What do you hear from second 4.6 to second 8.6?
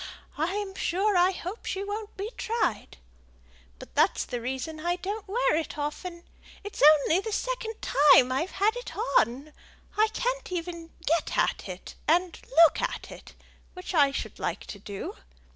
I don't wear it often; it's only the second time I've